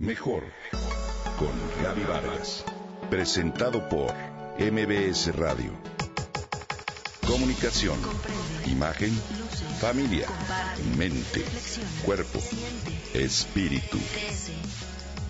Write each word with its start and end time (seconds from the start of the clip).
Mejor 0.00 0.44
con 1.38 1.50
Gaby 1.82 2.04
Vargas. 2.04 2.64
Presentado 3.10 3.86
por 3.90 4.10
MBS 4.58 5.36
Radio. 5.36 5.72
Comunicación, 7.26 7.98
imagen, 8.66 9.10
familia, 9.78 10.26
mente, 10.96 11.44
cuerpo, 12.02 12.38
espíritu. 13.12 13.98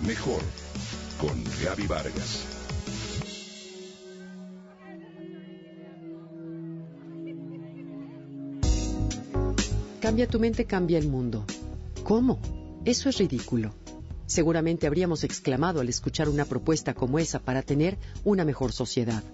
Mejor 0.06 0.40
con 1.20 1.42
Gaby 1.64 1.88
Vargas. 1.88 2.44
Cambia 10.00 10.28
tu 10.28 10.38
mente, 10.38 10.64
cambia 10.64 10.98
el 10.98 11.08
mundo. 11.08 11.44
¿Cómo? 12.04 12.38
Eso 12.84 13.08
es 13.08 13.18
ridículo. 13.18 13.79
Seguramente 14.30 14.86
habríamos 14.86 15.24
exclamado 15.24 15.80
al 15.80 15.88
escuchar 15.88 16.28
una 16.28 16.44
propuesta 16.44 16.94
como 16.94 17.18
esa 17.18 17.40
para 17.40 17.62
tener 17.62 17.98
una 18.22 18.44
mejor 18.44 18.70
sociedad. 18.70 19.24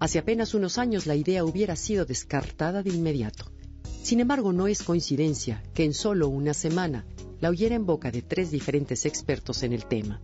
Hace 0.00 0.18
apenas 0.18 0.52
unos 0.52 0.76
años 0.76 1.06
la 1.06 1.16
idea 1.16 1.46
hubiera 1.46 1.76
sido 1.76 2.04
descartada 2.04 2.82
de 2.82 2.90
inmediato. 2.90 3.50
Sin 4.02 4.20
embargo, 4.20 4.52
no 4.52 4.66
es 4.66 4.82
coincidencia 4.82 5.62
que 5.72 5.84
en 5.84 5.94
solo 5.94 6.28
una 6.28 6.52
semana 6.52 7.06
la 7.40 7.48
oyera 7.48 7.74
en 7.74 7.86
boca 7.86 8.10
de 8.10 8.20
tres 8.20 8.50
diferentes 8.50 9.06
expertos 9.06 9.62
en 9.62 9.72
el 9.72 9.86
tema. 9.86 10.20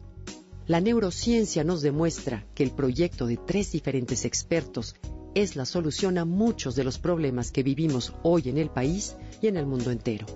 La 0.66 0.82
neurociencia 0.82 1.64
nos 1.64 1.80
demuestra 1.80 2.46
que 2.54 2.62
el 2.62 2.72
proyecto 2.72 3.26
de 3.26 3.38
tres 3.38 3.72
diferentes 3.72 4.26
expertos 4.26 4.96
es 5.34 5.56
la 5.56 5.64
solución 5.64 6.18
a 6.18 6.26
muchos 6.26 6.76
de 6.76 6.84
los 6.84 6.98
problemas 6.98 7.50
que 7.50 7.62
vivimos 7.62 8.12
hoy 8.22 8.50
en 8.50 8.58
el 8.58 8.68
país 8.68 9.16
y 9.40 9.46
en 9.46 9.56
el 9.56 9.64
mundo 9.64 9.90
entero. 9.90 10.26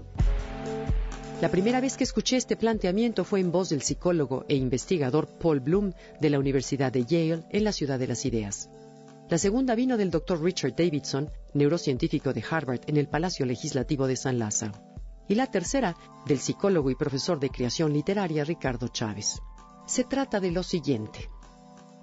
La 1.41 1.53
primera 1.53 1.81
vez 1.81 1.97
que 1.97 2.03
escuché 2.03 2.37
este 2.37 2.57
planteamiento 2.57 3.23
fue 3.23 3.39
en 3.39 3.53
voz 3.53 3.69
del 3.69 3.83
psicólogo 3.83 4.45
e 4.49 4.57
investigador 4.57 5.29
Paul 5.39 5.61
Bloom 5.61 5.93
de 6.21 6.31
la 6.31 6.39
Universidad 6.41 6.93
de 6.93 7.05
Yale 7.05 7.45
en 7.51 7.63
la 7.63 7.71
Ciudad 7.71 7.97
de 7.97 8.09
las 8.09 8.25
Ideas. 8.25 8.69
La 9.31 9.39
segunda 9.39 9.77
vino 9.77 9.97
del 9.97 10.11
Dr. 10.11 10.43
Richard 10.43 10.75
Davidson, 10.75 11.31
neurocientífico 11.55 12.33
de 12.33 12.43
Harvard 12.51 12.81
en 12.89 12.97
el 12.97 13.07
Palacio 13.07 13.47
Legislativo 13.47 14.09
de 14.09 14.17
San 14.17 14.41
Lázaro. 14.41 14.73
Y 15.29 15.37
la 15.37 15.47
tercera 15.47 15.97
del 16.27 16.41
psicólogo 16.41 16.91
y 16.91 16.97
profesor 16.97 17.39
de 17.39 17.51
creación 17.51 17.93
literaria 17.93 18.43
Ricardo 18.43 18.89
Chávez. 18.89 19.41
Se 19.87 20.03
trata 20.03 20.41
de 20.41 20.51
lo 20.51 20.65
siguiente. 20.65 21.31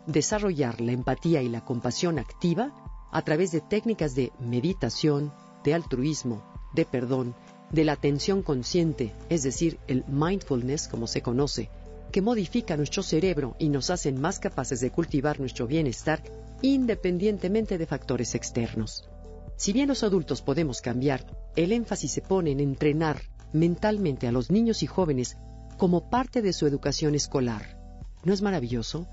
Desarrollar 0.08 0.80
la 0.80 0.94
empatía 0.94 1.42
y 1.42 1.50
la 1.50 1.66
compasión 1.66 2.20
activa 2.20 2.74
a 3.12 3.22
través 3.24 3.52
de 3.52 3.60
técnicas 3.60 4.16
de 4.16 4.32
meditación, 4.40 5.34
de 5.66 5.74
altruismo, 5.74 6.42
de 6.74 6.86
perdón 6.86 7.36
de 7.76 7.84
la 7.84 7.92
atención 7.92 8.42
consciente, 8.42 9.12
es 9.30 9.44
decir, 9.44 9.78
el 9.88 10.06
mindfulness 10.08 10.88
como 10.88 11.08
se 11.08 11.22
conoce, 11.22 11.70
que 12.12 12.22
modifica 12.22 12.78
nuestro 12.78 13.04
cerebro 13.04 13.56
y 13.60 13.68
nos 13.68 13.90
hacen 13.90 14.20
más 14.20 14.40
capaces 14.40 14.80
de 14.80 14.92
cultivar 14.92 15.40
nuestro 15.40 15.68
bienestar 15.68 16.24
independientemente 16.62 17.78
de 17.78 17.86
factores 17.86 18.34
externos. 18.34 19.10
Si 19.58 19.74
bien 19.74 19.90
los 19.90 20.04
adultos 20.04 20.42
podemos 20.42 20.82
cambiar, 20.82 21.26
el 21.56 21.74
énfasis 21.74 22.12
se 22.12 22.22
pone 22.22 22.52
en 22.52 22.62
entrenar 22.62 23.22
mentalmente 23.52 24.28
a 24.28 24.32
los 24.32 24.50
niños 24.50 24.82
y 24.82 24.88
jóvenes 24.88 25.38
como 25.78 26.10
parte 26.10 26.42
de 26.42 26.54
su 26.54 26.68
educación 26.68 27.14
escolar. 27.14 27.78
¿No 28.24 28.34
es 28.34 28.42
maravilloso? 28.42 29.08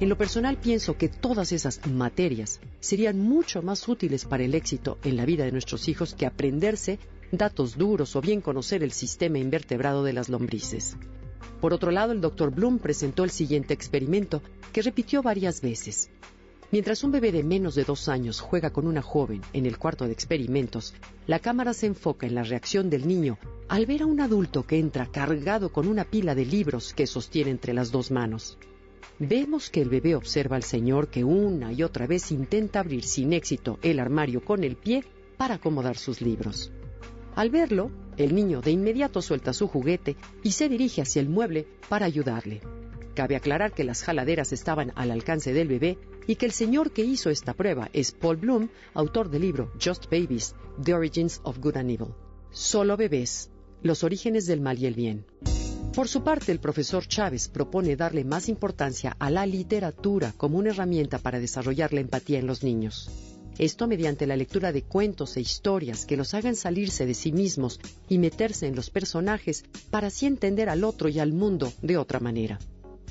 En 0.00 0.08
lo 0.08 0.18
personal 0.18 0.56
pienso 0.56 0.96
que 0.96 1.08
todas 1.08 1.52
esas 1.52 1.86
materias 1.86 2.60
serían 2.80 3.20
mucho 3.20 3.62
más 3.62 3.86
útiles 3.86 4.24
para 4.24 4.42
el 4.42 4.54
éxito 4.54 4.98
en 5.04 5.16
la 5.16 5.24
vida 5.24 5.44
de 5.44 5.52
nuestros 5.52 5.88
hijos 5.88 6.14
que 6.14 6.26
aprenderse 6.26 6.98
datos 7.36 7.76
duros 7.76 8.16
o 8.16 8.20
bien 8.20 8.40
conocer 8.40 8.82
el 8.82 8.92
sistema 8.92 9.38
invertebrado 9.38 10.04
de 10.04 10.12
las 10.12 10.28
lombrices. 10.28 10.96
Por 11.60 11.72
otro 11.72 11.90
lado, 11.90 12.12
el 12.12 12.20
Dr. 12.20 12.50
Bloom 12.50 12.78
presentó 12.78 13.24
el 13.24 13.30
siguiente 13.30 13.74
experimento 13.74 14.42
que 14.72 14.82
repitió 14.82 15.22
varias 15.22 15.60
veces. 15.60 16.10
Mientras 16.70 17.04
un 17.04 17.12
bebé 17.12 17.30
de 17.30 17.44
menos 17.44 17.74
de 17.74 17.84
dos 17.84 18.08
años 18.08 18.40
juega 18.40 18.70
con 18.70 18.86
una 18.86 19.00
joven 19.00 19.40
en 19.52 19.64
el 19.64 19.78
cuarto 19.78 20.06
de 20.06 20.12
experimentos, 20.12 20.92
la 21.26 21.38
cámara 21.38 21.72
se 21.72 21.86
enfoca 21.86 22.26
en 22.26 22.34
la 22.34 22.42
reacción 22.42 22.90
del 22.90 23.06
niño 23.06 23.38
al 23.68 23.86
ver 23.86 24.02
a 24.02 24.06
un 24.06 24.20
adulto 24.20 24.66
que 24.66 24.78
entra 24.78 25.06
cargado 25.06 25.70
con 25.70 25.86
una 25.86 26.04
pila 26.04 26.34
de 26.34 26.44
libros 26.44 26.92
que 26.92 27.06
sostiene 27.06 27.50
entre 27.50 27.74
las 27.74 27.90
dos 27.92 28.10
manos. 28.10 28.58
Vemos 29.20 29.70
que 29.70 29.82
el 29.82 29.88
bebé 29.88 30.16
observa 30.16 30.56
al 30.56 30.64
señor 30.64 31.08
que 31.08 31.22
una 31.22 31.72
y 31.72 31.84
otra 31.84 32.06
vez 32.08 32.32
intenta 32.32 32.80
abrir 32.80 33.04
sin 33.04 33.32
éxito 33.32 33.78
el 33.82 34.00
armario 34.00 34.44
con 34.44 34.64
el 34.64 34.74
pie 34.74 35.04
para 35.36 35.54
acomodar 35.54 35.96
sus 35.96 36.20
libros. 36.20 36.72
Al 37.34 37.50
verlo, 37.50 37.90
el 38.16 38.34
niño 38.34 38.60
de 38.60 38.70
inmediato 38.70 39.20
suelta 39.20 39.52
su 39.52 39.66
juguete 39.66 40.16
y 40.42 40.52
se 40.52 40.68
dirige 40.68 41.02
hacia 41.02 41.20
el 41.20 41.28
mueble 41.28 41.66
para 41.88 42.06
ayudarle. 42.06 42.60
Cabe 43.14 43.34
aclarar 43.36 43.72
que 43.72 43.84
las 43.84 44.02
jaladeras 44.02 44.52
estaban 44.52 44.92
al 44.94 45.10
alcance 45.10 45.52
del 45.52 45.68
bebé 45.68 45.98
y 46.26 46.36
que 46.36 46.46
el 46.46 46.52
señor 46.52 46.92
que 46.92 47.04
hizo 47.04 47.30
esta 47.30 47.54
prueba 47.54 47.90
es 47.92 48.12
Paul 48.12 48.36
Bloom, 48.36 48.68
autor 48.94 49.30
del 49.30 49.42
libro 49.42 49.72
Just 49.82 50.06
Babies, 50.10 50.54
The 50.82 50.94
Origins 50.94 51.40
of 51.42 51.58
Good 51.58 51.76
and 51.76 51.90
Evil. 51.90 52.14
Solo 52.50 52.96
bebés, 52.96 53.50
los 53.82 54.04
orígenes 54.04 54.46
del 54.46 54.60
mal 54.60 54.78
y 54.78 54.86
el 54.86 54.94
bien. 54.94 55.26
Por 55.94 56.08
su 56.08 56.24
parte, 56.24 56.50
el 56.50 56.58
profesor 56.58 57.06
Chávez 57.06 57.48
propone 57.48 57.94
darle 57.94 58.24
más 58.24 58.48
importancia 58.48 59.16
a 59.18 59.30
la 59.30 59.46
literatura 59.46 60.32
como 60.36 60.58
una 60.58 60.70
herramienta 60.70 61.18
para 61.18 61.38
desarrollar 61.38 61.92
la 61.92 62.00
empatía 62.00 62.38
en 62.38 62.46
los 62.46 62.64
niños. 62.64 63.33
Esto 63.58 63.86
mediante 63.86 64.26
la 64.26 64.36
lectura 64.36 64.72
de 64.72 64.82
cuentos 64.82 65.36
e 65.36 65.40
historias 65.40 66.06
que 66.06 66.16
los 66.16 66.34
hagan 66.34 66.56
salirse 66.56 67.06
de 67.06 67.14
sí 67.14 67.30
mismos 67.30 67.78
y 68.08 68.18
meterse 68.18 68.66
en 68.66 68.74
los 68.74 68.90
personajes 68.90 69.64
para 69.90 70.08
así 70.08 70.26
entender 70.26 70.68
al 70.68 70.82
otro 70.82 71.08
y 71.08 71.20
al 71.20 71.32
mundo 71.32 71.72
de 71.80 71.96
otra 71.96 72.18
manera. 72.18 72.58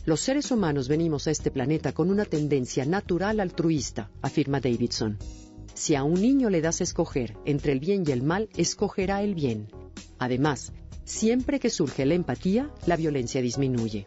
Los 0.06 0.20
seres 0.20 0.52
humanos 0.52 0.90
venimos 0.90 1.28
a 1.28 1.32
este 1.32 1.50
planeta 1.50 1.94
con 1.94 2.10
una 2.10 2.26
tendencia 2.26 2.86
natural 2.86 3.40
altruista, 3.40 4.12
afirma 4.22 4.60
Davidson. 4.60 5.18
Si 5.74 5.96
a 5.96 6.04
un 6.04 6.22
niño 6.22 6.50
le 6.50 6.60
das 6.60 6.82
a 6.82 6.84
escoger 6.84 7.38
entre 7.46 7.72
el 7.72 7.80
bien 7.80 8.04
y 8.06 8.12
el 8.12 8.22
mal, 8.22 8.50
escogerá 8.58 9.24
el 9.24 9.34
bien. 9.34 9.70
Además, 10.20 10.74
siempre 11.06 11.62
que 11.62 11.70
surge 11.70 12.06
la 12.06 12.16
empatía, 12.16 12.70
la 12.86 12.98
violencia 12.98 13.42
disminuye. 13.42 14.06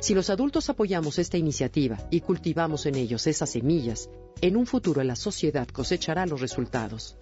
Si 0.00 0.14
los 0.14 0.30
adultos 0.30 0.70
apoyamos 0.70 1.18
esta 1.18 1.38
iniciativa 1.38 1.98
y 2.10 2.20
cultivamos 2.20 2.86
en 2.86 2.94
ellos 2.94 3.26
esas 3.26 3.50
semillas, 3.50 4.08
en 4.40 4.56
un 4.56 4.64
futuro 4.64 5.02
la 5.02 5.16
sociedad 5.16 5.66
cosechará 5.66 6.24
los 6.24 6.40
resultados. 6.40 7.16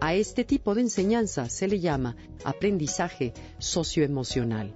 A 0.00 0.14
este 0.14 0.44
tipo 0.44 0.74
de 0.74 0.82
enseñanza 0.82 1.48
se 1.50 1.66
le 1.66 1.80
llama 1.80 2.16
aprendizaje 2.44 3.34
socioemocional. 3.58 4.72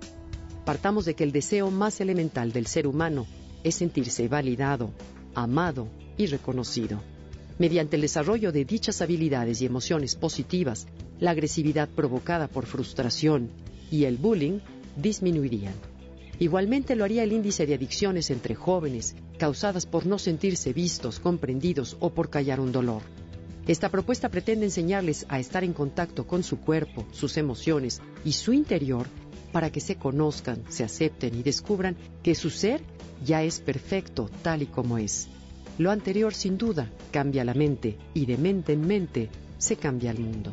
Partamos 0.65 1.05
de 1.05 1.15
que 1.15 1.23
el 1.25 1.31
deseo 1.31 1.71
más 1.71 2.01
elemental 2.01 2.53
del 2.53 2.67
ser 2.67 2.89
humano 2.89 3.27
es 3.63 3.77
sentirse 3.77 4.27
validado, 4.27 4.91
amado 5.35 5.89
y 6.17 6.27
reconocido. 6.27 7.01
Mediante 7.59 7.95
el 7.97 8.03
desarrollo 8.03 8.51
de 8.51 8.65
dichas 8.65 9.01
habilidades 9.01 9.63
y 9.63 9.67
emociones 9.67 10.17
positivas, 10.17 10.89
la 11.21 11.31
agresividad 11.31 11.89
provocada 11.89 12.49
por 12.49 12.67
frustración 12.67 13.49
y 13.91 14.05
el 14.05 14.17
bullying 14.17 14.59
disminuirían. 14.97 15.94
Igualmente 16.39 16.97
lo 16.97 17.05
haría 17.05 17.23
el 17.23 17.33
índice 17.33 17.67
de 17.67 17.75
adicciones 17.75 18.31
entre 18.31 18.55
jóvenes, 18.55 19.15
causadas 19.39 19.87
por 19.87 20.07
no 20.07 20.19
sentirse 20.19 20.73
vistos, 20.73 21.21
comprendidos 21.21 21.97
o 22.01 22.11
por 22.11 22.31
callar 22.31 22.61
un 22.61 22.73
dolor. 22.73 23.03
Esta 23.67 23.89
propuesta 23.89 24.29
pretende 24.29 24.67
enseñarles 24.67 25.25
a 25.29 25.39
estar 25.39 25.65
en 25.65 25.73
contacto 25.73 26.27
con 26.27 26.43
su 26.43 26.59
cuerpo, 26.59 27.07
sus 27.13 27.37
emociones 27.37 28.03
y 28.25 28.33
su 28.33 28.53
interior 28.53 29.07
para 29.53 29.71
que 29.71 29.81
se 29.81 29.95
conozcan, 29.95 30.65
se 30.69 30.83
acepten 30.83 31.35
y 31.37 31.43
descubran 31.43 31.97
que 32.23 32.35
su 32.35 32.51
ser 32.51 32.83
ya 33.25 33.43
es 33.45 33.61
perfecto 33.61 34.29
tal 34.43 34.63
y 34.63 34.67
como 34.67 34.99
es. 34.99 35.29
Lo 35.79 35.91
anterior 35.91 36.35
sin 36.35 36.59
duda 36.59 36.91
cambia 37.13 37.45
la 37.45 37.55
mente 37.55 37.97
y 38.13 38.27
de 38.27 38.37
mente 38.37 38.73
en 38.73 38.87
mente 38.87 39.29
se 39.59 39.77
cambia 39.77 40.11
el 40.11 40.19
mundo. 40.19 40.53